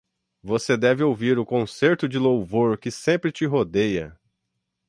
[0.41, 4.19] Você deve ouvir o concerto de louvor que sempre te rodeia!